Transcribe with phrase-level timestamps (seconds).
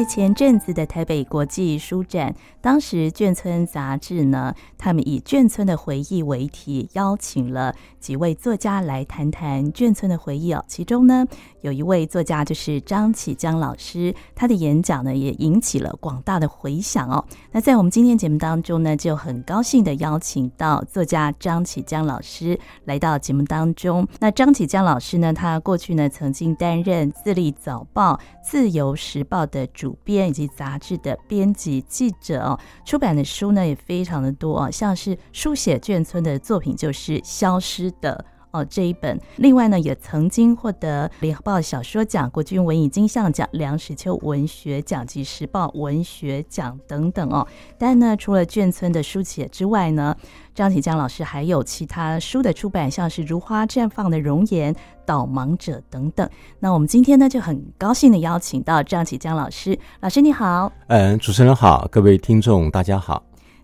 [0.00, 10.64] 在前阵子的台北国际书展，当时眷村杂志呢，他们以眷村的回忆为题，邀请了几位作家来谈谈眷村的回忆哦。
[10.66, 11.26] 其中呢，
[11.60, 17.22] 有一位作家就是张启江老师，他的演讲呢也引起了广大的回响哦。
[17.52, 24.08] 那在我们今天节目当中呢，就很高兴的邀请到作家张启江老师来到节目当中。
[24.18, 47.46] 那张启江老师呢，他过去呢曾经担任自立早报、自由时报的主编以及杂志的编辑记者哦，出版的书呢也非常的多啊，像是书写卷村的作品就是《消失的》哦这一本，另外呢也曾经获得联合报小说奖、国军文艺金像奖、梁实秋文学奖及时报文学奖等等哦。
[47.78, 50.16] 但呢，除了眷村的书写之外呢，
[50.54, 54.74] 张启江老师还有其他书的出版，像是《如花绽放的容颜》。
[55.06, 63.20] 导盲者等等，那我们今天呢就很高兴的邀请到张启江老师，老师你好，嗯，主持人好，各位听众大家好。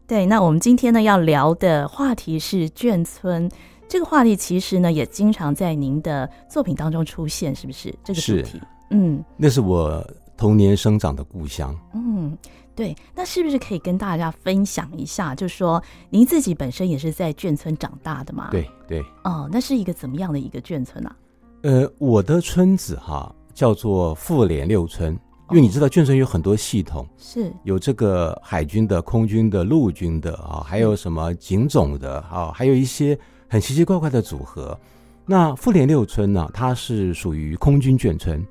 [0.08, 3.48] 对，那我们今天呢要聊的话题是眷村，
[3.88, 7.94] 这个话题其实呢也经常在您的作品当中出现，是不是？
[8.04, 10.04] 这个主题，嗯，那是我
[10.36, 12.36] 童年生长的故乡，嗯，
[12.74, 15.34] 对，那是不是可以跟大家分享一下？
[15.34, 18.48] 就是说您自己本身也是在眷村长大的嘛？
[18.50, 21.16] 对对，哦，那是一个怎么样的一个眷村啊？
[21.62, 25.12] 呃，我的村子哈叫做富联六村，
[25.50, 33.18] 因为你知道眷村有很多系统，是有这个海军的、空军的、陆军的啊，还有什么警种的啊，还有一些
[33.48, 34.78] 很奇奇怪怪的组合。
[35.24, 38.44] 那富联六村呢，它是属于空军眷村。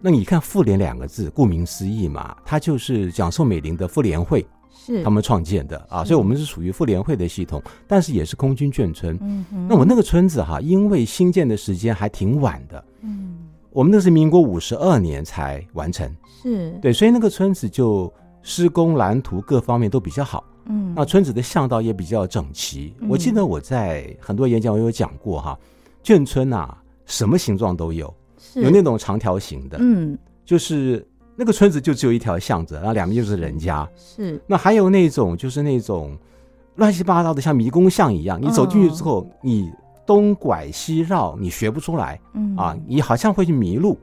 [0.00, 4.44] 那你看“妇联”两个字，顾名思义嘛，它就是蒋宋美龄的妇联会。
[4.74, 9.16] 是他们创建的啊，所以我们是属于妇联会的系统，但是也是空军眷村。
[9.20, 12.84] 嗯，那我那个村子哈，因为新建的时间还挺晚的。
[13.02, 13.36] 嗯，
[13.70, 16.10] 我们那是民国五十二年才完成。
[16.42, 20.44] 是对，所以那个村子就施工蓝图各方面都比较好。
[20.66, 22.94] 嗯，那村子的巷道也比较整齐。
[23.08, 25.58] 我记得我在很多演讲我有讲过哈，
[26.04, 26.76] 眷村啊，
[27.06, 28.12] 什么形状都有，
[28.54, 31.06] 有那种长条形的，嗯，就是。
[31.34, 33.88] 那个村子就只有一条巷子，然后两边就是人家。
[33.96, 36.14] 是，那还有那种就是那种
[36.76, 38.38] 乱七八糟的，像迷宫巷一样。
[38.40, 39.72] 你走进去之后，你
[40.04, 42.20] 东拐西绕，你学不出来。
[42.34, 43.98] 嗯啊，你好像会去迷路。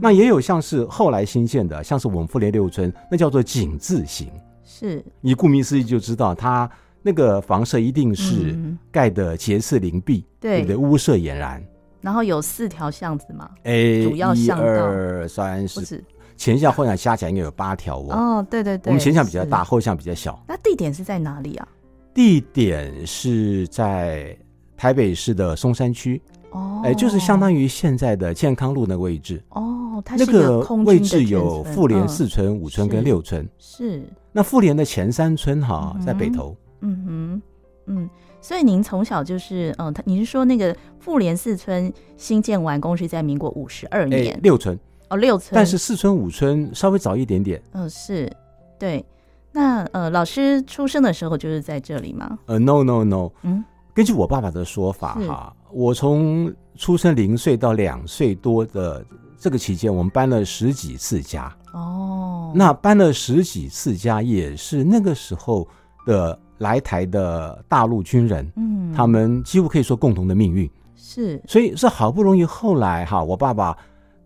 [0.00, 4.28] 那也有像是后来新建的，像是我们富联六村，那叫做井字形。
[4.64, 6.68] 是，你顾名思义就知道，它
[7.02, 8.58] 那个房舍一定是
[8.90, 10.76] 盖的结实林壁，对不对？
[10.76, 11.62] 屋舍俨然。
[12.00, 13.50] 然后有四条巷子嘛？
[13.64, 16.02] 哎，主要巷道，一二三四。
[16.36, 18.08] 前巷后巷加起来应该有八条哦。
[18.10, 20.38] 哦，对对对，我们前巷比较大，后巷比较小。
[20.46, 21.66] 那地点是在哪里啊？
[22.12, 24.36] 地点是在
[24.76, 26.20] 台北市的松山区。
[26.50, 29.42] 哦，哎，就是相当于现在的健康路那个位置。
[29.50, 33.48] 哦，它是那个位置有妇联四村、五村跟六村。
[33.58, 34.02] 是。
[34.32, 36.56] 那妇联的前三村哈，在北头。
[36.80, 37.42] 嗯哼，
[37.86, 44.38] 嗯，所以您从小就是，嗯，他你是说那个妇联四村新建完工是在民国五十二年？
[44.42, 44.78] 六村。
[45.08, 47.62] 哦，六村，但是四村五村稍微早一点点。
[47.72, 48.30] 嗯，是，
[48.78, 49.04] 对。
[49.52, 52.38] 那呃，老师出生的时候就是在这里吗？
[52.44, 53.30] 呃，no no no。
[53.40, 53.64] 嗯，
[53.94, 59.04] 根据我爸爸的说法哈，我从出生零岁到两岁多的
[59.38, 61.54] 这个期间，我们搬了十几次家。
[61.74, 65.68] 哦，那搬了十几次家，也是那个时候
[66.06, 70.68] 的来台的大陆军人，嗯，他们几乎可以说共同的命运。
[70.96, 73.76] 是，所以是好不容易后来哈，我爸爸。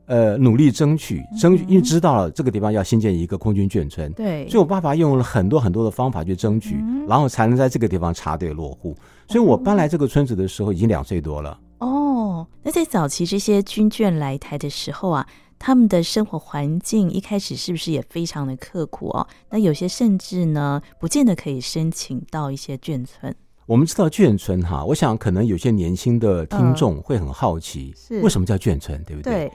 [0.07, 8.93] 呃，努力争取，争取，因为知道了这个地方要新建一个空军眷村，对，所以我爸爸用了很多很多的方法去争取，嗯、然后才能在这个地方插队落户。
[9.31, 11.57] 所以我搬来这个村子的时候，已经两岁多了。
[11.79, 15.25] 哦，那在早期这些军眷来台的时候啊，
[15.57, 19.25] 他们的生活环境一开始是不是也非常的刻苦哦？
[19.49, 23.33] 那有些甚至呢，不见得可以申请到一些眷村。
[23.67, 29.49] 我们知道眷村哈，我想可能有些年轻的听众会很好奇，为什么叫眷村，对不对？
[29.49, 29.53] 对。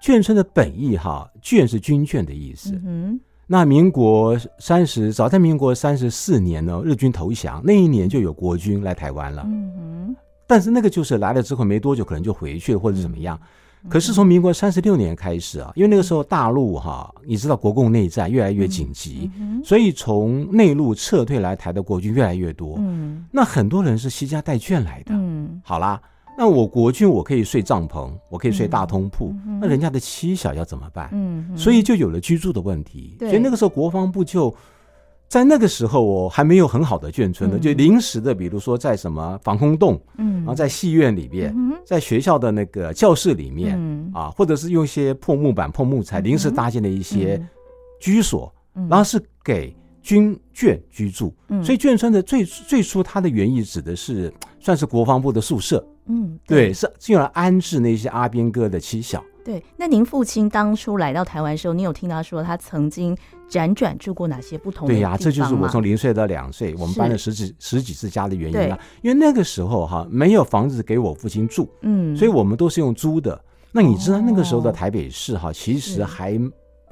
[0.00, 2.78] 眷村的本意哈，眷是军眷的意思。
[2.84, 3.18] 嗯，
[3.50, 9.42] 那民国三十，早在民国三十四年呢，日军投降那一年就有国军来台湾了。
[9.46, 10.16] 嗯哼，
[10.46, 13.40] 但是那个就是来了之后没多久，可能就回去了或者怎么样。
[13.88, 19.30] 可是从民国三十六年开始啊，因为那个时候大陆哈，你知道国共内战越来越紧急，
[19.64, 22.76] 所以从内陆撤退来台的国军越来越多。
[22.80, 25.14] 嗯，那很多人是携家带眷来的。
[25.14, 25.98] 嗯，好啦。
[26.38, 31.08] 那我国军我可以睡帐篷，我可以睡大通铺，嗯、那人家的妻小要怎么办？
[31.10, 33.16] 嗯，所以就有了居住的问题。
[33.18, 34.54] 所以那个时候国防部就
[35.26, 47.44] 在那个时候，我还没有很好的眷村的，嗯、就临时的，比如说在什么防空洞，嗯，然后在戏院里边，嗯、在学校的那个教室里面，嗯、啊，或者是用一些破木板、破木材临时搭建的一些
[47.98, 48.54] 居所，
[48.88, 51.34] 然后是给军眷居住。
[51.48, 55.84] 嗯，所以眷村的最最初它的原意指的是 算是国防部的宿舍。
[56.06, 59.22] 嗯，对，对，是用来安置那些阿兵哥的妻小。
[59.44, 63.16] 对，那您父亲当初来到台湾的时候，你有听他说他曾经
[63.48, 65.10] 辗转住过哪些不同的地方？
[65.10, 68.78] 对呀，这就是我从零岁到两岁，我们搬了十几十几次家的原因啊。
[69.00, 73.38] 因为那个时候哈没有房子给我父亲住，嗯，所以我们都是用租的。
[73.72, 76.38] 那你知道那个时候的台北市哈，其实还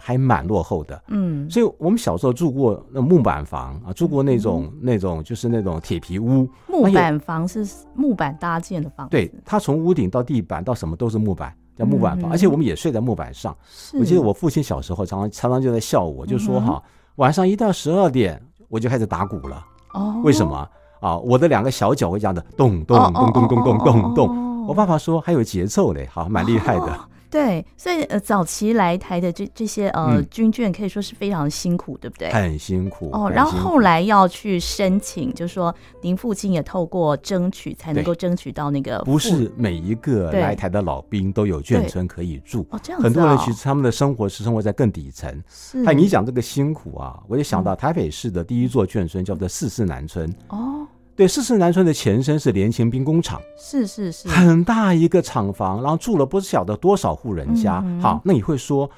[0.06, 6.48] 还蛮落后的，嗯，所以我们小时候住过那木板房啊，住过那种那种就是那种铁皮屋。
[6.68, 11.52] 木板房是木板搭建的房子，对，它从屋顶到地板到什么都是木板。
[11.76, 13.54] 叫木板房，而且我们也睡在木板上。
[13.98, 16.80] 我记得我父亲小时候常常常常就在笑我，就说哈，
[17.16, 19.66] 晚上一到十二点我就开始打鼓了。
[19.92, 20.56] 哦，为什么
[21.00, 21.18] 啊？
[21.18, 24.66] 我的两个小脚会这样的咚咚咚咚咚咚咚咚。
[24.68, 26.98] 我爸爸说还有节奏嘞，好，蛮厉害的。
[27.30, 32.32] 对，所以呃，早期来台的这这些呃军眷可以说是非常辛苦，对不对？
[32.32, 33.30] 很辛苦哦。
[33.30, 38.98] 然后后来要去申请，就是说您父亲也透过争取才能够争取到那个。
[39.00, 43.04] 不是每一个来台的老兵都有眷村可以住哦，这样子。
[43.04, 45.42] 很多人其实他们的生活是生活在更底层。
[45.48, 45.84] 是。
[45.84, 50.32] 哎，你讲这个辛苦啊，我就想到台北市的第一座眷村叫做四四南村。
[50.48, 50.86] 哦。
[51.16, 57.82] 对，四四南村的前身是联勤兵工厂，是是是，很大一个厂房，然后住了不晓得多少户人家。
[57.86, 58.88] 嗯、好，那你会说，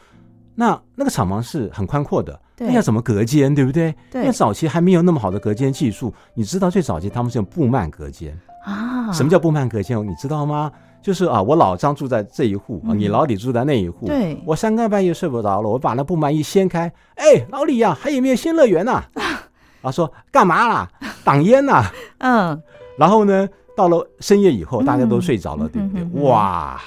[0.56, 3.94] 那那个厂房是很宽阔的，那要怎么隔间，对不对？
[4.10, 6.12] 对，因为早期还没有那么好的隔间技术。
[6.34, 9.12] 你知道最早期他们是用布幔隔间啊？
[9.12, 9.96] 什么叫布幔隔间？
[10.04, 10.72] 你知道吗？
[11.00, 14.08] 就是啊，我老张住在这一户，嗯、你老李住在那一户。
[14.08, 19.44] 对，我三更半夜睡不着了，我把那布幔一掀开，哎，老李呀、啊，还有没有新乐园呐、啊？
[19.82, 20.88] 啊，说干嘛啦？
[21.24, 21.84] 挡烟呐？
[22.18, 22.62] 嗯，
[22.96, 26.02] 然后呢，到了深夜以后，大家都睡着了，嗯、对不对？
[26.02, 26.80] 嗯嗯嗯、哇，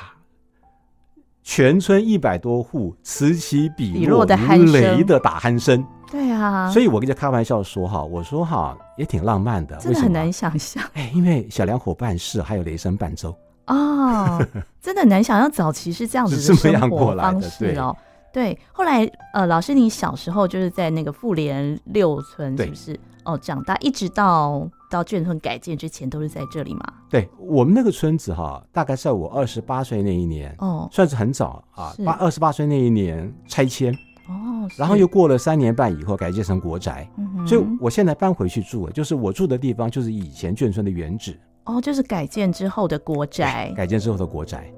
[1.44, 5.86] 全村一百多户此起彼落如雷的打鼾声。
[6.12, 10.84] 对啊，所以我跟他开玩笑说哈，我说哈也挺浪漫的，真的很难想象。
[10.94, 13.34] 哎，因为小两口办事，还有雷声伴奏。
[13.68, 14.46] 哦，
[14.82, 17.96] 真的很难想象早期是这样子的 生活方式哦。
[18.34, 23.00] 对，后来呃，老师，你小时候就是在那个妇联六村，是不是？
[23.24, 26.82] 哦，长大一直到到眷村改建之前，都是在这里嘛？
[27.10, 33.94] 对，我们那个村子哈，大概在我二十八岁那一年，哦，算是很早啊，八二十八岁那一年拆迁，
[34.28, 37.08] 哦，然后又过了三年半以后改建成国宅，
[37.46, 44.72] 所以我现在搬回去住了，就是我住的地方就是以前眷村的原址，哦，就是改建之后的国宅，改建之后的国宅。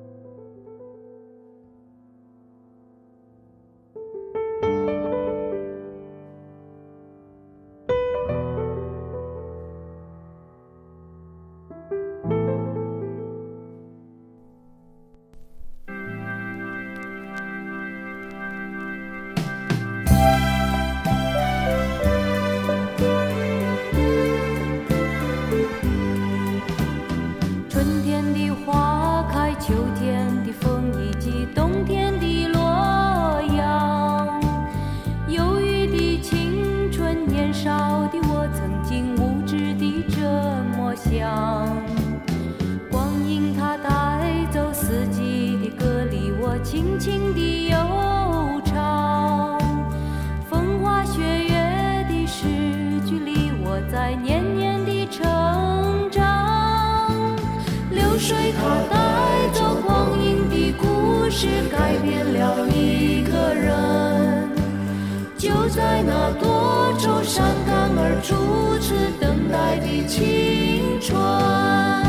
[65.75, 72.02] 在那多愁善感而初次等待的青春。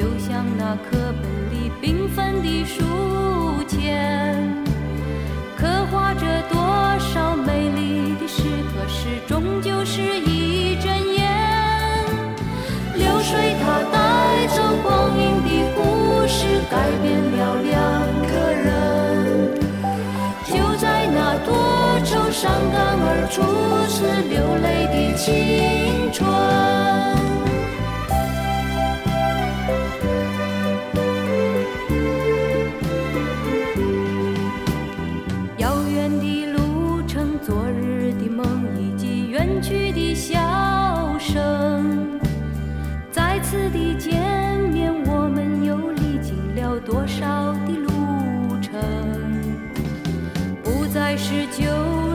[0.00, 2.82] 就像那课本里缤纷的书
[3.68, 4.34] 签，
[5.58, 6.58] 刻画着多
[6.98, 10.86] 少美丽的诗，可是终究是一阵
[11.18, 11.28] 烟。
[12.96, 17.70] 流水它带走光阴的故事，改变了两
[18.26, 18.64] 个人。
[20.46, 23.42] 就在那多愁善感而初
[23.86, 27.19] 次流泪的青春。
[47.66, 48.80] 的路程，
[50.62, 52.09] 不再是旧。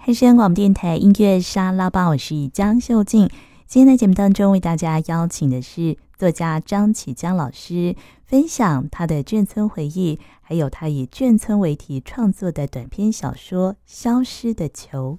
[0.00, 3.28] 黑山广播电台音乐沙拉吧，我是江秀静。
[3.66, 7.94] 今天的节目当中，为大家邀请的是作家张启江老师，
[8.24, 10.18] 分享他的眷村回忆，
[10.50, 15.18] 还有他以眷村为题创作的短篇小说《消失的球》。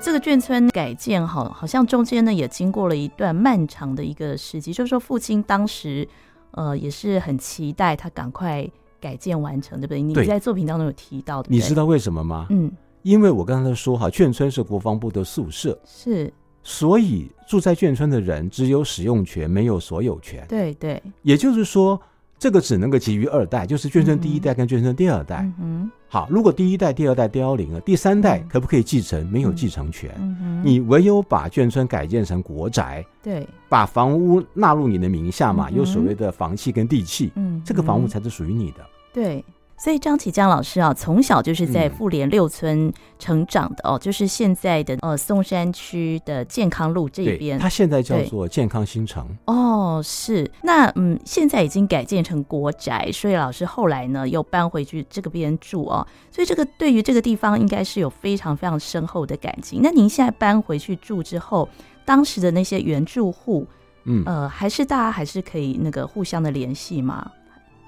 [0.00, 4.72] 这个眷村改建，好，好像中间呢也经过了一段漫长的一个时期。
[4.72, 6.06] 就是说，父亲当时，
[6.52, 8.64] 呃，也是很期待他赶快
[9.00, 10.00] 改建完成，对不对？
[10.00, 12.46] 你在作品当中有提到的，你知道为什么吗？
[12.50, 12.70] 嗯，
[13.02, 16.32] 因为我刚才说哈，眷村是国防部的宿舍，是，
[16.62, 20.46] 所以住在眷村的人只有使用权，没有所有权。
[20.48, 22.00] 对对，也就是说。
[22.38, 25.48] 这个只能够给予二代，就是眷村第一代跟眷村第二代。
[25.60, 29.24] 嗯，好，如果第一代、第二代凋零了，第三代可不可以继承？
[29.30, 30.10] 没有继承权。
[30.18, 38.78] 嗯，你唯有把眷村改建成国宅，对，把房屋纳入你的名下嘛，有所谓的房契跟地契，嗯，这个房屋才是属于你的。
[39.12, 39.44] 对。
[39.82, 47.58] 所以张启江老师啊，从小就是在富联六村成长的哦，嗯、就是现在的呃松山区的健康路这边。
[47.58, 49.26] 他现在叫做健康新城。
[49.46, 50.48] 哦，是。
[50.62, 56.06] 那嗯，现在已经改建成国宅，所以老师后来呢又搬回去这个边住哦。
[56.30, 59.80] 所以这个对于这个地方应该是有非常非常深厚的感情。
[59.82, 61.68] 那您现在搬回去住之后，
[62.04, 63.66] 当时的那些原住户，
[64.04, 67.28] 嗯呃，还是大家还是可以那个互相的联系吗？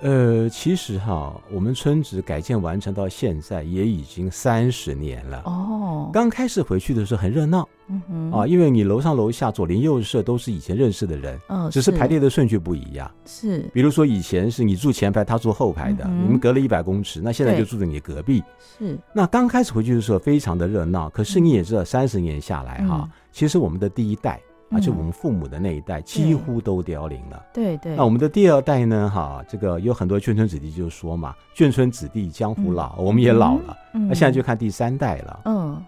[0.04, 5.40] 呃，其实哈，我们村子改建完成到现在也已经三十年了。
[5.46, 13.10] 哦，刚开始回去的时候很热闹，嗯哼，啊，因为你楼上楼下左邻右舍都是以前认识的人，哦，只是排列的顺序不一样。
[13.24, 18.44] 是，比如说以前是你住前排，他住后排的，嗯、你们隔了一百公尺，那现在就住在你隔壁。
[18.78, 24.38] 是，那刚开始回去的时候非常的热闹，可是你也知道，三十年下来哈，嗯、其实我们的第一代。
[24.70, 27.42] 而且我们父母的那一代几乎都凋零了。
[27.52, 27.94] 对对。
[27.96, 29.10] 那我们的第二代呢？
[29.12, 33.76] 哈，这个有很多眷村子弟就说嘛，眷村子弟江湖老，我们也老了。
[33.92, 35.40] 那现在就看第三代了。
[35.44, 35.82] 嗯。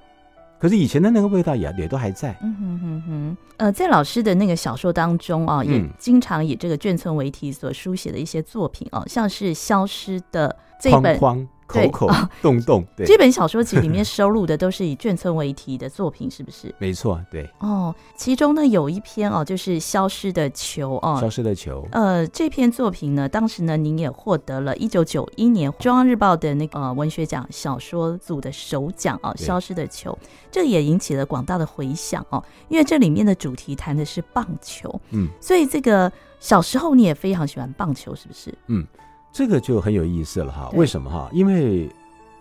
[0.59, 2.35] 可是以前的那个味道也也都还在。
[2.43, 3.37] 嗯哼哼哼。
[3.59, 10.49] 呃，在老师的那个小说当中啊，也经常以这个眷村为题所书写的一些作品啊，像是《消失的》
[10.83, 11.49] 这本。
[11.67, 12.09] 口口
[12.41, 16.73] 洞洞，对，这本小说集里面收录的都是以眷村为题的作品，是不是？
[16.79, 17.49] 没错，对。
[17.59, 21.83] 哦，其中呢有一篇哦，就是《消失的球》哦，《消失的球》。
[21.93, 30.13] 呃，这篇作品呢，当时呢，您也获得了一九九一年中央日报的那个呃文学奖小说组的首奖哦，《消失的球》，
[30.51, 38.55] 这也引起了广大的回响哦，因为这里面的主题谈的是棒球，嗯，所以这个小时候你也非常喜欢棒球，是不是？
[38.69, 38.87] 嗯。
[39.37, 41.29] 这个就很有意思了哈，为什么哈？
[41.31, 41.91] 因为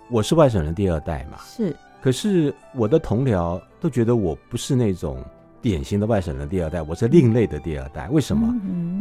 [0.09, 1.75] 我是外省人第二代嘛，是。
[2.01, 5.21] 可是我的同僚都觉得我不是那种
[5.61, 8.07] 典型的外省人第二代，我是另类的第二代。
[8.11, 8.47] 为什么？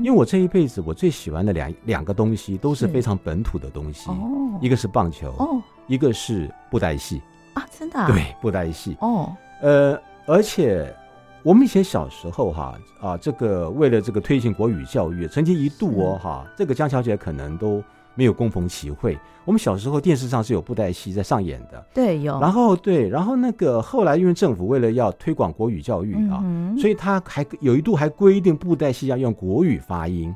[0.03, 7.23] 因为我这一辈子我最喜欢的两两个东西都是非常本土的东西，哦，一个是棒球，哦，一个是布袋戏
[7.53, 8.05] 啊，真的？
[8.09, 8.97] 对，布袋戏。
[9.03, 9.33] 哦，
[9.63, 9.97] 呃，
[10.27, 10.93] 而且。
[11.45, 17.85] 我们以前小时候哈啊，这个为了这个推行国语教育，曾经一度哦哈，这个江小姐可能都
[18.15, 19.19] 没有共逢其会。
[19.45, 22.41] 我们小时候电视上是有布袋戏在上演的，对，有。
[22.41, 30.35] 然后对，然后那个后来因为政府为了要推广国语教育啊，嗯、所以他还有一度还规定布袋戏要用国语发音。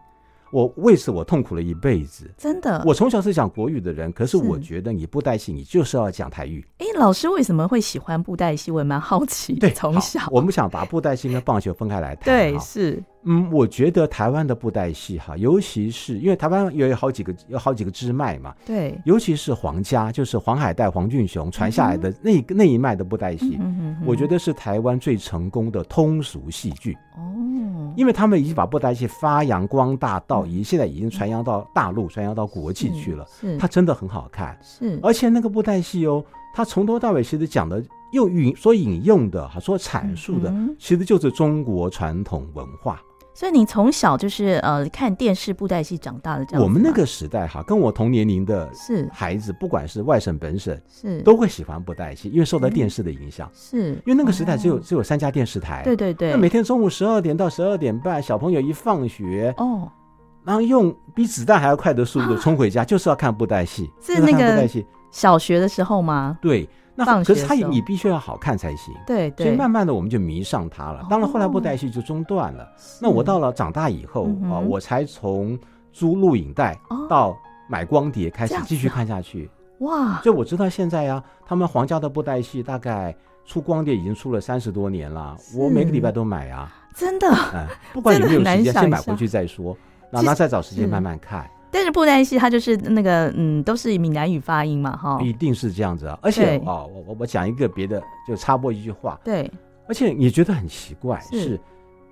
[0.50, 2.82] 我为此我痛苦了一辈子，真的。
[2.86, 6.66] 我从小是讲国语的人，可是我觉得你布袋戏你就是要讲台语。
[6.78, 8.70] 哎，老师为什么会喜欢布袋戏？
[8.70, 9.54] 我也蛮好奇。
[9.54, 12.24] 对，从小我们想把布袋戏跟棒球分开来谈。
[12.24, 13.02] 对，是。
[13.25, 18.54] 嗯，我觉得台湾的布袋戏哈，尤其是因为台湾有好几个有好几个支脉嘛。
[18.64, 18.98] 对。
[19.04, 23.58] 尤其是黄家，就是黄海岱、黄俊雄传下来的那那一脉的布袋戏，
[24.06, 26.96] 我觉得是台湾最成功的通俗戏剧。
[27.16, 27.92] 哦。
[27.96, 33.26] 因为他们已经把布袋戏发扬光大到，已现在已经传扬到大陆，传扬到国际去了。
[33.40, 33.58] 是。
[33.58, 34.56] 它真的很好看。
[34.62, 35.00] 是。
[35.02, 37.82] 而且那个布袋戏哦，它从头到尾其实讲的
[38.12, 43.02] 用引所引用的哈，所阐述的，其实就是中国传统文化。
[43.38, 46.61] 所以你从小就是呃看电视布袋戏长大的这样。
[46.61, 53.49] 我们那个时代哈，跟我同年龄的是孩子，不管是外省本省，是都会喜欢布袋戏，因为受到电视的影响。
[53.54, 55.85] 是因为那个时代只有只有三家电视台。
[55.85, 56.33] 对对对。
[56.33, 59.88] 那每天中午十二点到十二点半，小朋友一放学哦，
[60.45, 63.88] 然后用比子弹还要快的速度冲回家，就是要看布袋戏。
[64.02, 64.68] 是那个
[65.12, 66.37] 小学的时候吗？
[66.42, 66.68] 对。
[67.04, 68.92] 那可是他，你必须要好看才行。
[69.06, 69.46] 对对。
[69.46, 71.06] 所以慢慢的，我们就迷上他了。
[71.08, 72.68] 当然，后来布袋戏就中断了。
[73.00, 75.58] 那我到了长大以后啊，我才从
[75.92, 76.76] 租录影带
[77.08, 77.36] 到
[77.68, 79.48] 买光碟开始继续看下去。
[79.78, 80.20] 哇！
[80.24, 83.14] 就我知道现在呀、啊，他们皇家的布袋戏大概
[83.44, 86.74] 出光碟已经出了三十多年了，我每个礼拜都买啊。
[86.96, 89.76] 真的，嗯，不管有没有时间，先买回去再说，
[90.10, 91.48] 那那再找时间慢慢看。
[91.70, 96.18] 但是布袋戏它就是那个嗯，都是闽南语发音嘛，哈，一定是这样子啊。
[96.22, 99.20] 而且哦，我我我讲一个别的，就插播一句话。
[99.25, 99.50] 对，
[99.87, 101.58] 而且也觉得很奇怪是。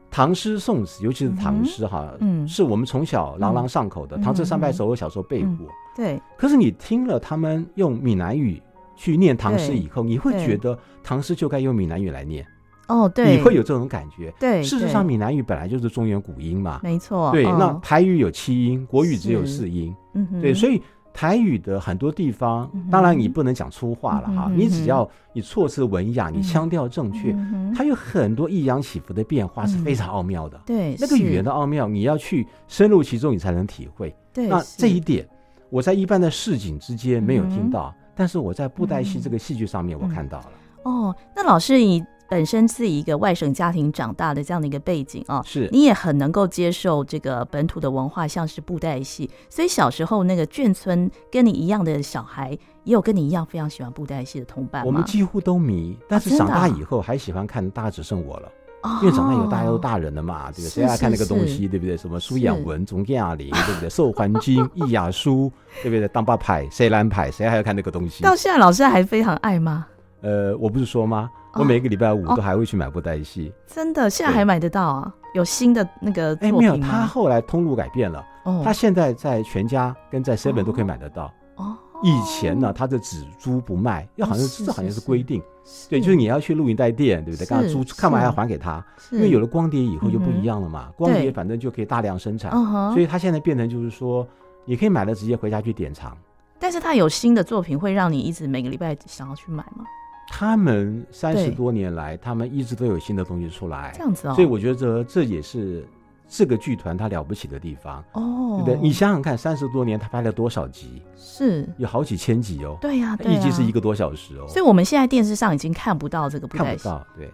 [0.09, 4.17] 唐诗宋词，尤其是唐诗哈，嗯，是我们从小朗朗上口的。
[4.19, 5.67] 唐诗三百首，我小时候背过。
[5.95, 6.19] 对。
[6.39, 8.63] 可是你听了他们用闽南语
[8.95, 12.47] 去念唐诗以后，你会觉得唐诗就该用闽南语来念。
[12.89, 13.37] 哦，对。
[13.37, 14.33] 你会有这种感觉。
[14.39, 14.63] 对。
[14.63, 16.81] 事实上，闽南语本来就是中原古音嘛。
[16.83, 17.31] 没错。
[17.33, 17.45] 对。
[17.45, 19.95] 那台语有七音，国语只有四音。
[20.15, 20.41] 嗯哼。
[20.41, 20.83] 对，所以。
[21.19, 24.53] 台语的很多地方，当然你不能讲粗话了哈。
[24.55, 27.35] 你只要你措辞文雅，你腔调正确，
[27.75, 30.61] 它有很多抑扬起伏的变化是非常奥妙的。
[30.67, 34.15] 对，那个语言的奥妙，你要去深入其中，你才能体会。
[34.31, 35.27] 对，那这一点
[35.71, 40.51] 我在一般的市井之间没有听到，但是我在布袋戏这个戏剧上面我看到了。
[40.83, 42.05] 哦，那老师你。
[42.29, 49.31] 本身是一个外省家庭长大的这样的一个背景啊，是你也很能够接受这个本土的文化，像是布袋戏。
[49.49, 52.51] 所以小时候那个眷村跟你一样的小孩，
[52.85, 54.85] 也有跟你一样非常喜欢布袋戏的同伴？
[54.85, 60.69] 我们几乎都迷，但是长大以后还喜欢看，大概只剩我了，啊、因为长大以后大家都大人了嘛，对不对？
[60.69, 61.97] 谁爱看那个东西，对不对？
[61.97, 63.89] 什么苏养文、钟亚玲，对不对？
[63.89, 65.51] 寿环金、 易雅书，
[65.83, 66.09] 对不对？
[66.09, 68.23] 当爸派、谁蓝牌，谁还要看那个东西？
[68.25, 69.87] 到现在老师还非常爱吗？
[70.23, 71.31] 呃，我不是说吗？
[71.59, 75.15] 我每个礼拜五都还会去买布袋戏，真的，现在还买得到啊？
[75.35, 76.59] 有新的那个作品吗？
[76.59, 78.25] 没有，他后来通路改变了，
[78.65, 81.33] 他现在在全家跟在 seven 都可以买得到。
[81.57, 85.43] 哦，以前呢，他的只租不卖，要好像这好像是规定，
[85.89, 87.47] 对，就是你要去录影带店，对不对？
[87.47, 92.51] 刚刚租看完还要还给他，因为有了光碟以后就不一样了嘛，光碟反正就可以大量生产，
[92.93, 94.27] 所以他现在变成就是说，
[94.65, 96.17] 你可以买了直接回家去典藏。
[96.59, 99.85] 但是他有新的作品会让你一直每个礼拜想要去买吗？
[100.29, 104.35] 他们三十多年来，他们一直都有新的东西出来，这样子哦。
[104.35, 105.87] 所以我觉得这也是
[106.29, 108.83] 这个剧团它了不起的地方哦，对对？
[108.83, 111.01] 你想想看，三十多年他拍了多少集？
[111.17, 112.77] 是有好几千集哦。
[112.81, 114.47] 对呀，一集是一个多小时哦。
[114.49, 117.07] 所以我们现在电视上已经看不到这个，看不到。
[117.17, 117.31] 对，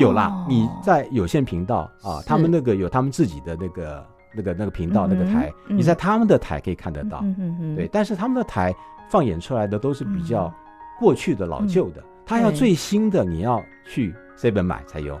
[0.00, 7.20] 有啦，你在有线频道啊，他们那个有他们自己的那个那个那个频道那个台，你在他们的台可以看得到。
[7.22, 7.76] 嗯嗯嗯。
[7.76, 8.74] 对，但是他们的台
[9.08, 10.52] 放演出来的都是比较
[10.98, 12.02] 过去的老旧的。
[12.26, 15.20] 他要最新的，你要去 Seven 买才有。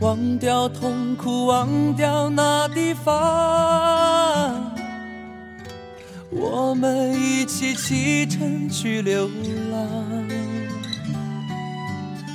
[0.00, 3.14] 忘掉痛苦，忘掉那地方，
[6.30, 9.28] 我们一起启程去流
[9.72, 10.28] 浪。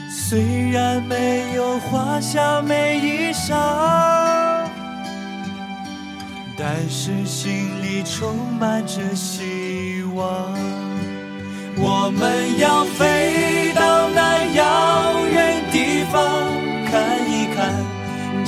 [0.10, 3.54] 虽然没有华厦美衣裳，
[6.58, 10.26] 但是心里充满着希望。
[11.78, 14.64] 我们要飞到那遥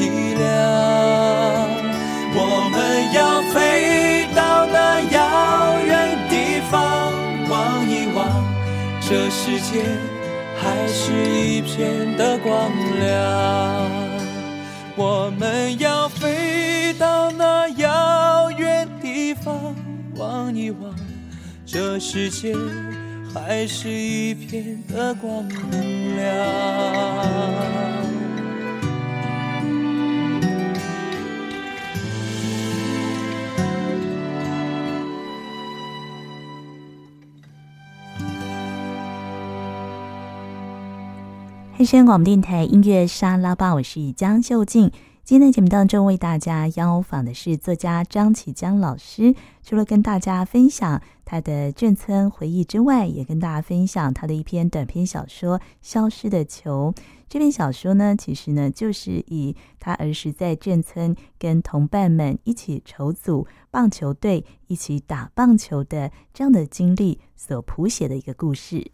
[0.00, 0.48] 凄凉，
[2.32, 2.40] 我
[2.72, 7.12] 们要飞到那遥远地方，
[7.50, 8.26] 望一望，
[8.98, 9.84] 这世界
[10.58, 13.10] 还是一片的光亮。
[14.96, 19.74] 我们要飞到那遥远地方，
[20.16, 20.94] 望一望，
[21.66, 22.56] 这世界
[23.34, 25.46] 还是一片的光
[26.16, 26.30] 亮。
[41.80, 44.92] 汉声广播电台音乐沙拉吧，我是江秀静。
[45.24, 49.34] 今天的节目当中，为大家邀访的是作家张启江老师。
[49.62, 56.92] 除了跟大家分享他的眷村回忆之外，也跟大家分享他的一篇短篇小说《消失的球》。
[57.30, 68.90] 这篇小说呢，其实呢，就是以他儿时在眷村跟同伴们一起筹组棒球队、一起打棒球的这样的经历所谱写的一个故事。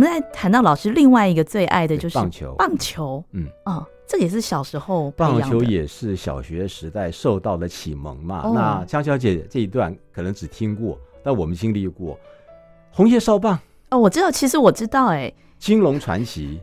[0.00, 8.40] 们在谈到老师另外一个最爱的就是棒球，棒球，嗯，哦，这也是小时候棒球也是小学时代受到的启蒙嘛。
[8.42, 12.18] 哦、那江小姐这一段可能只听过，但我们经历过。
[12.90, 13.58] 红叶少棒。
[13.90, 16.60] 哦，我知道，其实我知道，哎，金龙传奇、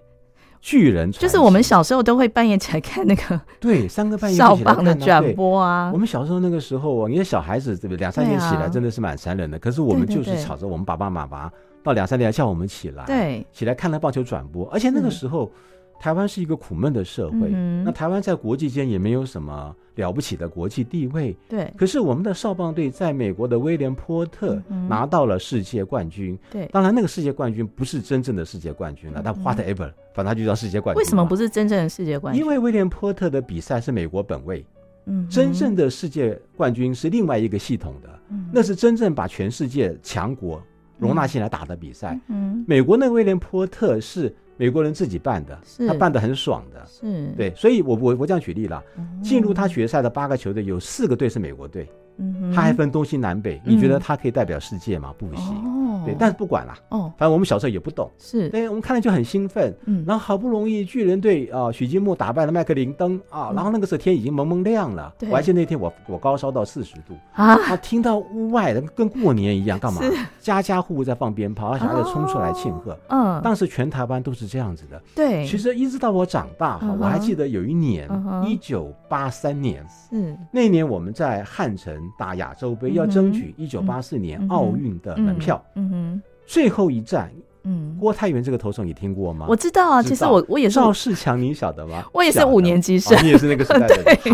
[0.60, 5.92] 巨人就是我们小时候都会半夜起来看那个对三个半夜少棒的转播啊。
[5.94, 7.98] 我们小时候那个时候，你看小孩子对不对？
[7.98, 9.58] 两三点起来真的是蛮残忍的。
[9.58, 11.52] 啊、可是我们就是吵着我们爸爸妈妈。
[11.88, 14.70] 到两三点叫我们起来，对，起来看了棒球转播。
[14.70, 15.50] 而且那个时候，
[16.00, 17.50] 台湾是一个苦闷的社会。
[17.54, 21.36] 嗯、那台湾在国际间也没有什么了不起的国际地位。
[21.48, 21.74] 对。
[21.78, 26.38] 可是我们的少棒队在美国的威廉波特拿到了世界冠军。
[26.52, 26.70] 对、嗯。
[26.74, 31.02] 当然，那个世界冠军不是真正的世界冠军了，但 whatever，反正他就叫世界冠军。
[31.02, 32.44] 为什么不是真正的世界冠军？
[32.44, 34.66] 因为威廉波特的比赛是美国本位。
[35.06, 35.26] 嗯。
[35.30, 38.10] 真正的世界冠军是另外一个系统的。
[38.30, 38.46] 嗯。
[38.52, 40.62] 那是真正把全世界强国。
[40.98, 45.88] 容纳进来打的比赛，嗯，美国那个威廉波特是美国人自己办的，是。
[45.88, 47.34] 他办的很爽的，是。
[47.38, 48.84] 对，所以我我我这样举例了，
[49.22, 51.88] 进入他决赛的八个球队有四个队是美国队。
[52.18, 55.14] 嗯，他还分东西南北，你觉得它可以代表世界吗？
[55.18, 55.56] 不行。
[55.56, 56.74] 哦，对，但是不管了。
[56.90, 58.10] 哦，反正我们小时候也不懂。
[58.18, 59.74] 是，对，我们看了就很兴奋。
[59.86, 65.14] 嗯，然后好不容易巨人队啊，许金木打败了麦克林登啊，然后那个时候天已经蒙蒙亮了。
[65.20, 70.02] 对，我还记得那天我我高烧到四十度啊，听到屋外的跟过年一样，干嘛？
[70.40, 72.98] 家家户户在放鞭炮，小孩子冲出来庆贺。
[73.10, 75.02] 嗯，当时全台湾都是这样子的。
[75.16, 78.10] 对，其实一直到我长大哈，我还记得有一年，
[78.46, 81.96] 一九八三年，是那年我们在汉城。
[82.18, 87.32] 打亚洲杯要争取一九八四年奥运的门票，嗯哼，最后一站，
[87.64, 89.46] 嗯，郭泰源这个投手你听过吗？
[89.50, 92.04] 我知道啊，其实我我也是赵世强，你晓得吗？
[92.14, 94.34] 我也是五年级生，你也是那个时代的， 对，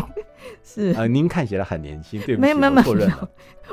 [0.64, 0.94] 是。
[0.98, 3.10] 呃，您看起来很年轻，对不起，没有没有没有，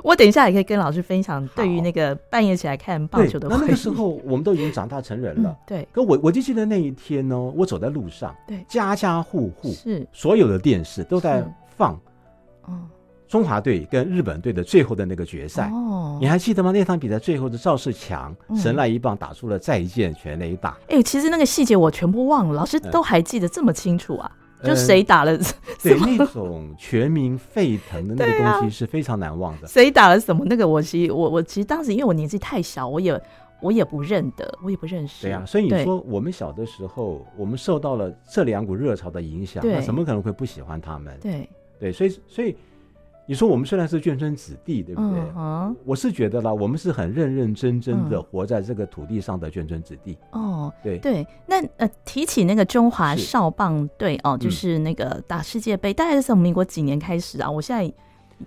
[0.02, 3.48] 我等一下也可以跟老师分享对于那个半夜起来看棒球的。
[3.48, 5.86] 那那个时候我们都已经长大成人了，对。
[5.92, 10.06] 可我我就记得那一天呢，我走在路上，对，家家户户是。
[10.12, 11.44] 所有的电视都在
[11.76, 11.98] 放，
[12.68, 12.88] 嗯。
[13.30, 16.72] 中华队跟日本队的最后的那个决赛，哦，你还记得吗？
[16.72, 20.70] 那场比赛最后的赵世强神来一棒打出了再见全垒打。
[20.88, 24.28] 哎、欸，其实那个细节我全部忘了，老师都还记得这么清楚啊？
[24.62, 25.38] 嗯、就谁打了？
[25.80, 29.68] 对，那种全民沸腾的那个东西是非常难忘的。
[29.68, 30.44] 谁、啊、打了什么？
[30.46, 33.22] 那个我其实我我其实当时因为我年纪太小，我也
[33.60, 35.22] 我也不认得，我也不认识。
[35.22, 41.16] 对呀、啊，所以你说我们小的时候，我们受到了这两股热潮的影响，那怎么可能会不喜欢他们？
[41.22, 42.56] 对对，所以所以
[43.30, 45.20] 你说我们虽然是眷村子弟，对不对？
[45.36, 50.18] 嗯，我是觉得啦，我们是很认认真真的活在这个土地上的眷村子弟。
[50.32, 57.48] 哦，对对，那呃，提起那个中华少棒队哦，就是那个打世界杯，大概是从民国几年开始啊？
[57.48, 57.94] 我现在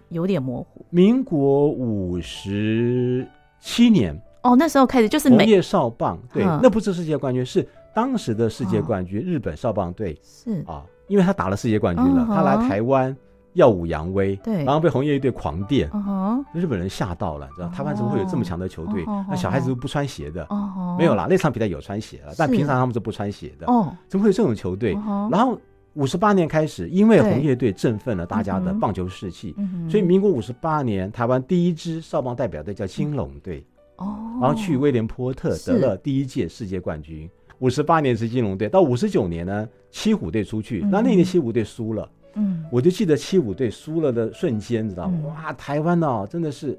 [0.09, 0.85] 有点模糊。
[0.89, 3.25] 民国五十。
[3.61, 7.65] 七年哦，那时候开始就是红叶少棒，对，嗯、那不是世界冠军，是
[7.95, 13.15] 当时的世界冠军，哦、日本少棒队是啊，因为他打了世界冠军了，哦、他来台湾
[13.53, 19.03] 耀武扬威，对，然后被红叶一队狂电，哦、日本人吓到了，知道台湾怎么会有这么强的球队？
[19.05, 24.93] 哦、那小孩子都不穿鞋的，哦、没有啦，那场比赛有穿鞋了，但平常他们是不穿鞋的，哦，怎么会有这种球队？
[25.31, 25.59] 然后
[25.93, 29.55] 五十八年开始，因为红叶队振奋了大家的棒球士气，
[29.89, 33.65] 所以民国五十八年，台湾第一支少棒代表队叫兴农队。
[33.97, 37.29] 哦，然后去威廉波特得了第一届世界冠军。
[37.59, 42.09] 五十八年是金龙队，到五十九年呢，七虎队出去，那、嗯、那年七虎队输了。
[42.35, 45.19] 嗯，我就记得七五队输了的瞬间，知道吗？
[45.21, 46.77] 嗯、哇，台湾哦，真的是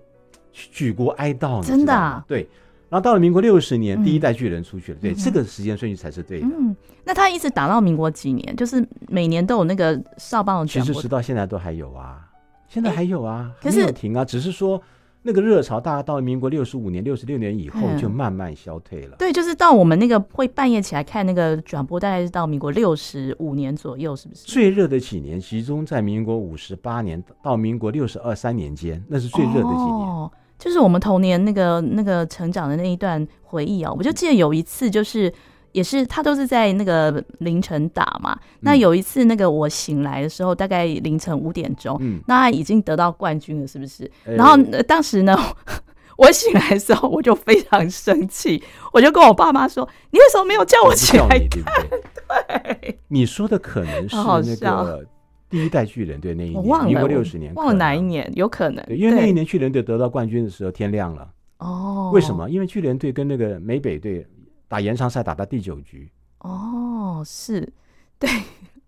[0.52, 2.24] 举国哀悼，真的、啊。
[2.26, 2.48] 对，
[2.88, 4.98] 然后到了民国六十年，嗯、第一代巨人出去了。
[5.00, 6.46] 对，嗯、这个时间顺序才是对的。
[6.46, 8.56] 嗯，那他一直打到民国几年？
[8.56, 10.66] 就是每年都有那个少棒的。
[10.66, 12.26] 其实直到现在都还有啊，
[12.68, 14.80] 现在还有啊，可是没有停啊，只是说。
[15.26, 19.16] 那个热潮，大概到民国六十五年、六十六年以后，就慢慢消退了。
[19.18, 24.44] 对，就是到我们那个会半夜起来看那个转播，大概是到民国六十五年左右，是不是？
[24.44, 30.06] 最热的几年集中在民国五十八年到民国六十二三年间，那是最热的几年。
[30.06, 33.90] 哦，就是我们童年那个那个成长的那一段回忆啊！
[33.96, 35.32] 我就记得有一次就是。
[35.74, 38.38] 也是，他都是在那个凌晨打嘛。
[38.60, 44.08] 那有一次，那个我醒来的时候，大概凌晨五点钟，嗯，那他已经得到冠军了，是不是？
[44.26, 44.56] 欸、然后
[44.86, 45.36] 当时呢，
[46.16, 52.78] 我醒来的时候，我就非常生气，我就跟我爸妈说：“你为什么没有叫我起来看？”对不对？
[52.80, 55.04] 对，你说的可能是那个
[55.50, 61.28] 第一代巨人队那一年，我忘了，民国六十年，忘了哪一年，有可能，因为那一年巨人队得到冠军的时候天亮了。
[61.58, 62.48] 哦，为什么？
[62.48, 64.24] 因为巨人队跟那个美北队。
[64.68, 67.72] 打延长赛打到第九局，哦，是，
[68.18, 68.28] 对，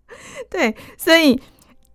[0.49, 1.39] 对，所以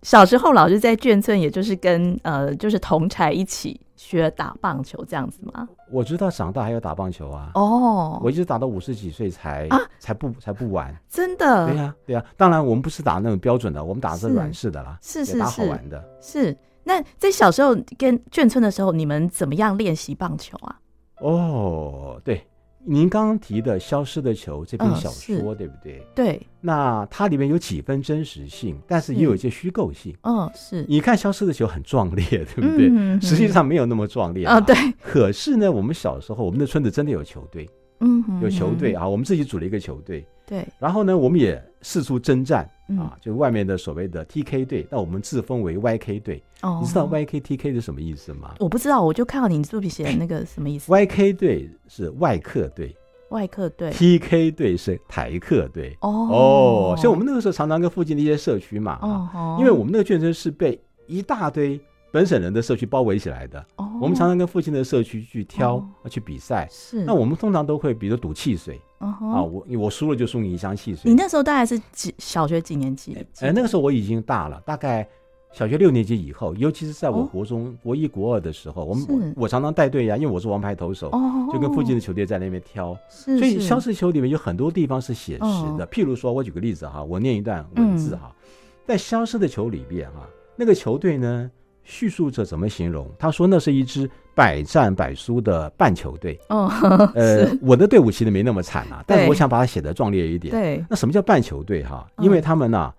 [0.01, 5.67] 小时候老师在眷村，也就是跟呃，就是同才一起学打棒球这样子吗？
[5.91, 11.67] 我知道长大还要打棒球啊，哦，我一直打到五十几岁才啊，才不才不玩，真的？
[11.67, 16.03] 对呀、啊，对呀、啊，当然我们不是打那种标准的，我们打的是软式的啦，是是是，打好玩的。
[16.19, 20.79] 是，那在小时候跟眷村的时候，你们怎么样练习棒球啊？
[21.19, 22.45] 哦，对。
[22.85, 26.05] 您刚刚提的《消失的球》这篇小说，嗯、对不对？
[26.13, 26.41] 对。
[26.61, 30.15] 那它里面有几分真实性，但是也有一些虚构性。
[30.21, 30.85] 嗯，是。
[30.87, 32.89] 你看《消失的球》很壮烈， 对不对？
[32.89, 34.59] 嗯、实际上没有那么壮烈啊。
[34.59, 34.75] 对。
[35.01, 37.69] 可是呢，我们小时候，我们的村子真的有球队。
[37.99, 38.23] 嗯。
[38.41, 40.25] 有球队啊，我们自己组了一个球队。
[40.45, 40.67] 对。
[40.79, 46.43] 然后呢，我们也四处征战啊，就外面的所谓的 TK 队，那我们自封为 YK 队。
[46.61, 46.79] 哦。
[46.81, 48.53] 你知道 YKTK 是什么意思吗？
[48.59, 50.91] 我不知道，我就看到你作品写的那个什么意思。
[50.91, 52.95] YK 队是外客队。
[53.29, 55.97] 外客队，TK 队是台客队。
[56.01, 61.81] 哦哦，所以我们那个时候常常跟附近的一些社区嘛，哦，因为我们那个眷村是被一大堆
[62.13, 63.59] 本省人的社区包围起来的。
[63.77, 66.67] 哦，我们常常跟附近的社区去挑，去比赛。
[66.69, 68.79] 是，那我们通常都会，比如赌汽水。
[68.99, 71.09] 啊，我我输了就送你一箱汽水。
[71.09, 73.17] 你那时候大概是几小学几年级？
[73.41, 75.07] 哎，那个时候我已经大了，大概。
[75.51, 82.97] 小学六年级以后，尤其是在我国中、哦、国一、国二的时候，我们我，我常常带队呀，因为我是王牌投手，哦、就跟附近的球队在那边挑。
[83.07, 85.39] 是是，所以消失球里面有很多地方是写实
[85.77, 88.45] 的，哦、譬如说，我举个例子哈，我念一段文字哈，嗯、
[88.87, 91.51] 在消失的球里边哈，那个球队呢，
[91.83, 93.09] 叙述者怎么形容？
[93.17, 96.39] 他说那是一支百战百输的半球队。
[96.49, 96.67] 哦，
[97.15, 100.51] 呃， 我的队伍其实没那么惨啊，但是我想把它写得壮烈一点。
[100.51, 102.07] 对，那什么叫半球队哈？
[102.19, 102.95] 因为他们呢、啊。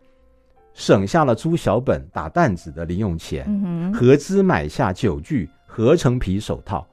[0.77, 3.47] 省下了租小本打弹子的零用钱，
[3.94, 6.85] 合资买下九具合成皮手套。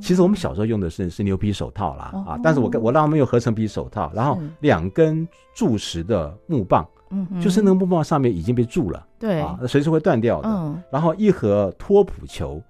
[0.00, 5.24] 其实我们小时候用的是是牛皮手套啦啊，但是我我让他们用合成皮手套，然后两根
[5.54, 10.48] 铸石的木棒，嗯就是那个木棒上面已经被铸了，对啊，随时会断掉的。
[10.90, 12.60] 然后一盒托普球。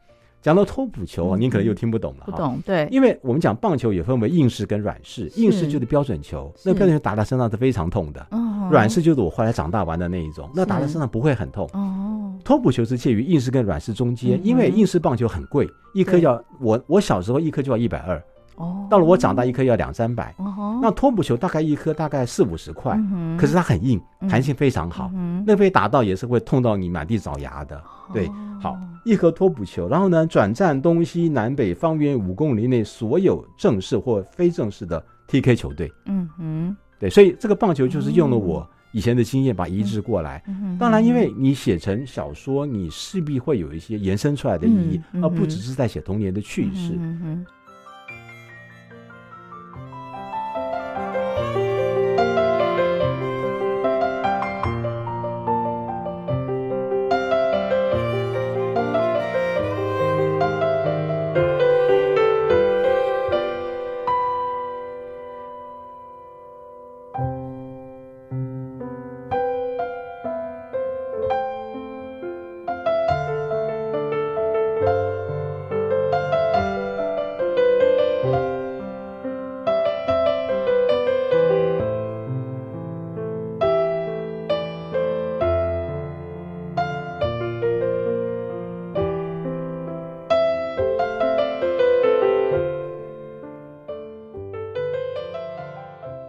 [0.43, 2.25] 讲到托普球啊，您可能又听不懂了。
[2.25, 8.27] 不懂，对，因为我们讲棒球也分为硬式跟软式，硬式就是标准球，那标准球打在身上是非常痛的。
[8.71, 11.69] 软式就是我后来长大玩的那一种，那打在身上不会很痛。
[11.75, 18.25] 哦，托普球是介于硬式跟软式中间，因为硬式棒球很贵，一颗要我我小时候一颗就要一百二，
[18.61, 20.35] 哦，到了我长大，一颗要两三百。
[20.39, 25.11] 哦，那托普球大概一颗大概四五十块，嗯可是它很硬，弹性非常好。
[25.15, 27.83] 嗯那被打到也是会痛到你满地找牙的。
[28.13, 35.91] 对哦，好，一颗托普球，然后呢，转战东西南北方圆五公里内所有正式或非正式的 TK 球队。
[36.07, 40.43] 嗯哼，对，所以这个棒球就是用了我以前的经验把它移植过来。
[40.49, 46.99] 嗯当然，因为你写成小说，你势必会有一些延伸出来的意义，嗯嗯而不只是在写童年的趣事。
[46.99, 47.47] 嗯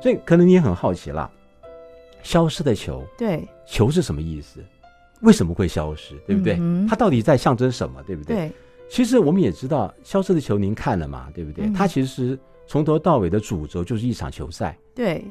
[0.01, 1.29] 所以可能你也很好奇啦，
[2.23, 4.59] 消失的球，对球是什么意思？
[5.21, 6.15] 为什么会消失？
[6.25, 6.57] 对不对？
[6.59, 8.01] 嗯它到底在象征什么？
[8.07, 8.35] 对不对？
[8.35, 8.51] 对，
[8.89, 11.27] 其实我们也知道，消失的球您看了嘛？
[11.33, 11.65] 对不对？
[11.65, 15.23] 嗯它其实从头到尾的主轴就是一场球赛，对，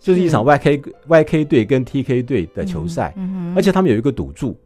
[0.00, 3.14] 就是一场 YK YK 队跟 TK 队的球赛，
[3.54, 4.58] 而且他们有一个赌注，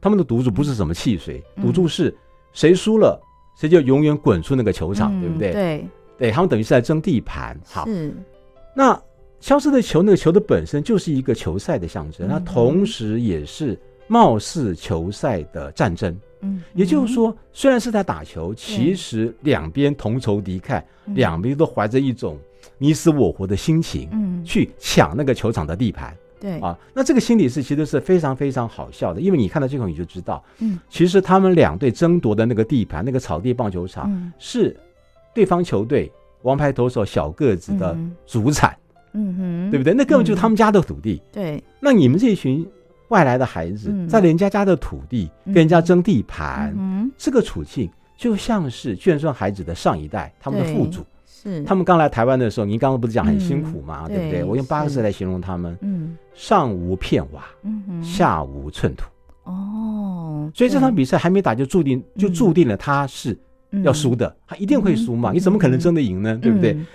[0.00, 2.14] 他们的赌注不是什么汽水，嗯赌注是
[2.52, 3.18] 谁输了
[3.58, 5.52] 谁就永远滚出那个球场，嗯对不对？
[5.52, 7.58] 对，对，他们等于是在争地盘。
[7.64, 8.14] 好，是，
[8.76, 9.02] 那
[9.40, 12.28] 消失的球，那个球的本身就是一个球赛的象征，嗯。
[12.28, 16.14] 那同时也是貌似球赛的战争。
[16.40, 21.14] 嗯，也就是说，虽然是在打球，其实两边同仇敌忾，嗯。
[21.14, 22.38] 两边都怀着一种
[22.76, 26.14] 你死我活的心情，嗯，去抢那个球场的地盘。
[26.38, 26.78] 对，啊。
[26.92, 34.30] 那这个心理是其实是非常非常好笑的，因为你看到这个你就知道，嗯，其实他们两队争夺的那个地盘，那个草地棒球场嗯。
[34.38, 34.76] 是
[35.34, 36.12] 对方球队
[36.46, 38.76] 王牌投手小个子的主产，
[39.12, 39.92] 嗯哼，对不对？
[39.92, 41.20] 那根本就是他们家的土地。
[41.32, 42.66] 对，那你们这群
[43.08, 46.72] 外来的孩子嗯在人家家的土地嗯跟人家争地盘。
[46.78, 54.04] 嗯这个处境就像是眷村孩子的上一代，他们的父祖，是，他们刚来台湾的时候，您刚刚不是讲很辛苦吗？
[54.08, 54.44] 嗯对不对？
[54.44, 59.04] 我用八个字来形容他们：嗯上无片瓦，嗯哼，下无寸土。
[59.44, 63.36] 哦，所以这场比赛还没打就注定就注定了他是
[63.82, 66.38] 要输的，他一定会输嘛，嗯你怎么可能真的赢呢？
[66.40, 66.72] 对不对？
[66.72, 66.86] 嗯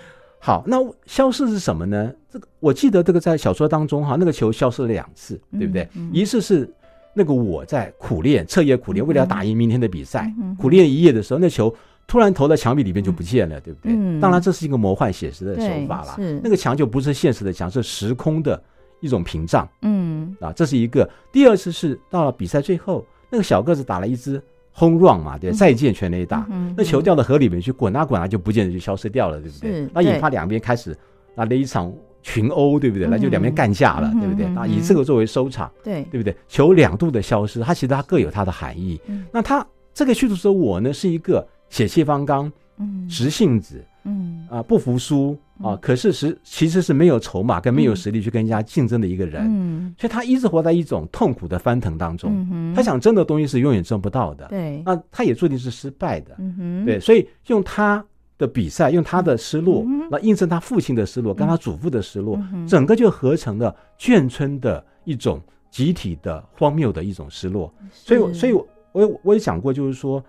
[0.44, 2.12] 好，那消失是什么呢？
[2.28, 5.88] 这个我记得这个在小说当中哈，那个球消失了两次，对不对？
[6.12, 6.68] 一次是
[7.14, 11.72] 那个我在苦练，彻夜苦练，嗯为了要打赢明天的比赛，嗯苦练一夜的时候，那球
[12.08, 13.92] 突然投到墙壁里面就不见了，对不对？
[13.94, 16.14] 嗯当然这是一个魔幻写实的手法啦。
[16.16, 18.60] 对是那个墙就不是现实的墙，是时空的
[18.98, 21.08] 一种屏障嗯啊，这是一个。
[21.30, 24.42] 第二次是到了比赛最后，那个小个子打了一支
[24.74, 26.46] home run 嘛，对，嗯再见全垒打。
[26.50, 29.90] 嗯那球掉到河里面去，滚啊滚啊，就不见得就消失掉了，对不对是？
[29.92, 30.96] 那引发两边开始
[31.34, 31.92] 来了一场
[32.22, 33.06] 群殴，对不对？
[33.06, 34.46] 嗯那就两边干架了，嗯对不对？
[34.46, 36.34] 嗯那以这个作为收场，对，对不对？
[36.48, 39.00] 球两度的消失，它其实它各有它的含义。
[39.06, 49.94] 嗯那它这个叙述者我呢，是一个血气方刚、嗯直性子嗯啊、不服输啊嗯，可是实其实是没有筹码跟没有实力去跟人家竞争的一个人，嗯。
[49.98, 52.74] 所以他一直活在一种痛苦的翻腾当中。
[52.74, 56.36] 他想争的东西是永远争不到的，对，那他也注定是失败的。
[56.84, 58.04] 对，所以用他
[58.38, 65.40] 的比赛，用他的失落嗯来印证他父亲的失落，跟他祖父的失落嗯，整个就合成了眷村的一种
[65.70, 67.72] 集体的荒谬的一种失落。
[67.92, 70.22] 所以我，所以我我也我也讲过，就是说，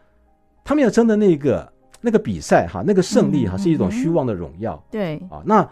[0.64, 1.72] 他们要争的那个
[2.04, 5.42] 那个比赛哈，那个胜利哈，嗯是一种嗯虚妄的荣耀对，啊。
[5.46, 5.68] 那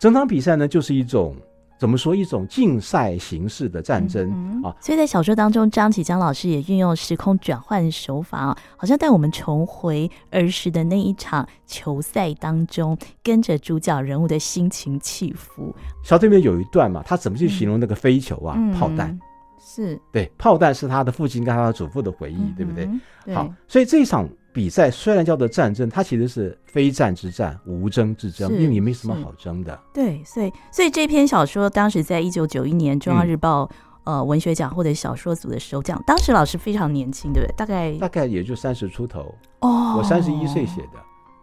[0.00, 1.36] 整场比赛呢，就是一种
[1.78, 4.74] 怎么说，一种竞赛形式的战争嗯啊。
[4.80, 15.74] 所以在小说当中，张启江老师也运用时空转换手法啊，好像带我们重回儿时的那一场球赛当中，跟着主角人物的心情起伏。
[16.02, 18.54] 小这边有一段嘛，他怎么去形容那个飞球啊？
[18.56, 19.18] 嗯炮弹，
[19.58, 22.88] 是，对，炮弹是他的父亲跟他的祖父的回忆，嗯对不对？
[23.24, 24.26] 对好，所以这一场
[24.56, 29.78] 比赛虽然叫做战争，它其实是非战之战，无争之争，因为你没什么好争的。
[29.92, 33.66] 对，所以所以这篇小说当时在一九九一年《中央日报》
[34.04, 37.54] 呃文学奖或者小说组的首奖，当时老师非常年轻，对不对？
[37.54, 40.98] 大概大概也就三十出头，哦，我三十一岁写的，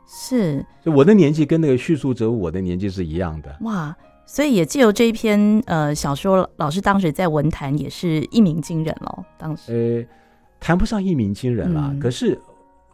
[0.07, 3.55] 是所以我的年纪跟那个叙述者我的年纪是一样的。
[3.61, 3.95] 哇，
[4.25, 9.23] 所以也借由这一篇呃小说，老师当时在文坛也是一鸣惊人喽。
[9.37, 10.17] 当时，呃，
[10.59, 12.39] 谈不上一鸣惊人啦，嗯可是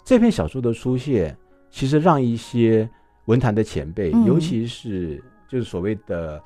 [0.10, 1.38] 这篇小说的出现，
[1.70, 2.89] 其实让一些
[3.26, 6.41] 文坛的前辈，嗯、尤其是就是所谓的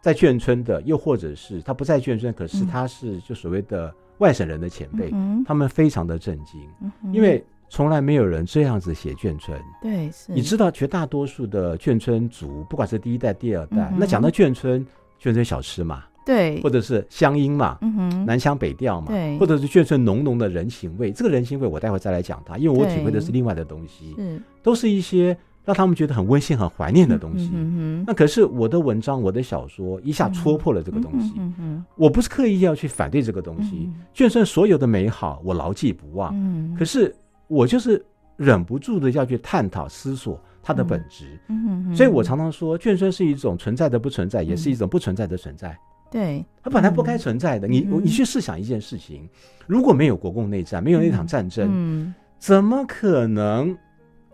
[0.00, 9.60] 在眷村的，又或者是他不在眷村，可是他是就所谓的外省人的前辈，嗯、他们非常的震惊，嗯、因为从来没有人这样子写眷村。
[9.82, 10.32] 对，是。
[10.32, 14.80] 你知道绝大多数的眷村族，不管是第一代、第二代，嗯、那讲到眷村，
[15.20, 16.02] 眷村小吃嘛。
[16.26, 21.12] 对，或者是乡音嘛，嗯哼，南腔北调嘛，对，或者是眷村浓浓的人情味。
[21.12, 27.50] 这个人情味，我待会再来讲它，因为我体会的是另外的东西，是，都是一些让他们觉得很温馨、很怀念的东西。
[27.54, 31.34] 嗯哼，那可是我的文章、我的小说一下戳破了这个东西。
[31.36, 36.32] 嗯哼，我不是刻意要去反对这个东西，眷村所有的美好我牢记不忘。
[36.34, 37.14] 嗯，可是
[37.46, 38.04] 我就是
[38.36, 41.38] 忍不住的要去探讨、思索它的本质。
[41.48, 45.78] 嗯哼，所以我常常说，眷村是一种存在的不存在，也是一种不存在的存在。
[46.10, 47.66] 对，它本来不该存在的。
[47.66, 49.28] 嗯、你你去试想一件事情，
[49.66, 53.76] 如果没有国共内战，没有那场战争，嗯，怎么可能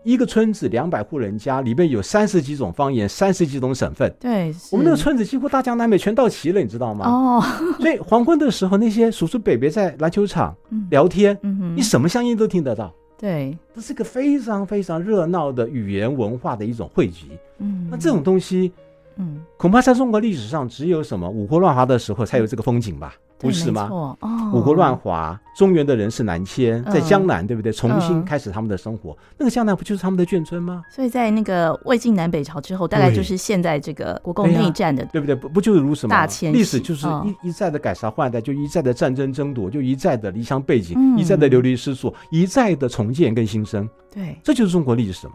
[0.03, 4.13] 一个村子两百户人家里面有三十几种方言，三十几种省份？
[4.19, 7.05] 对，我们那个村子几乎大江南北全到齐了，你知道吗？
[7.09, 7.43] 哦，
[7.79, 10.55] 所以黄昏的时候，那些叔叔伯伯在篮球场
[10.89, 11.37] 聊天，
[11.75, 12.93] 你什么乡音都听得到。
[13.17, 17.31] 对，这是个非常非常热闹的语言文化的一种汇集。
[17.59, 18.71] 嗯，那这种东西。
[19.17, 23.13] 嗯，恐怕在中国历史上只有什么五胡乱华的时候才有这个风景吧？
[23.37, 23.89] 不是吗？
[23.91, 24.17] 哦，
[24.53, 27.73] 五胡乱华，中原的人是南迁，在江南，对不对？
[27.73, 30.81] 重新开始他们的生活，那个江南不就是他们的眷村吗？
[30.89, 35.35] 所以在那个魏晋南北朝之后，大概就是现在这个国共内战的，对不对？
[35.35, 36.15] 不不就是如此吗？
[36.15, 43.89] 大迁历史就是一一再的改朝换代，就一再的战争争夺，就一再的离乡背井，一再的流离失所，一再的重建跟新生。
[44.09, 45.33] 对，这就是中国历史嘛。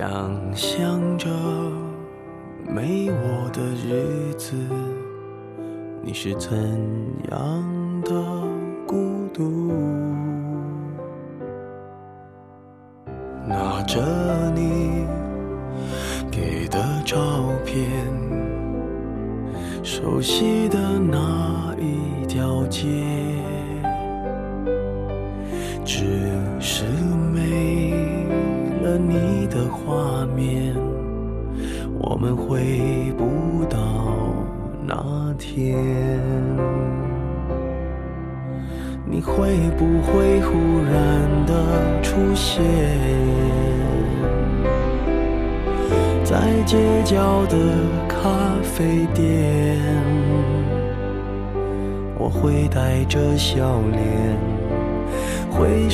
[0.00, 1.28] 想象着
[2.66, 4.56] 没我的日子
[6.02, 6.58] 你是怎
[7.30, 7.69] 样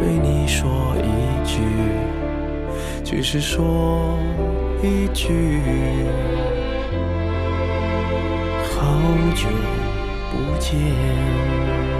[0.00, 1.60] 对你说一句，
[3.04, 4.18] 只是说
[4.82, 5.60] 一句，
[8.64, 8.96] 好
[9.34, 9.46] 久
[10.30, 11.99] 不见。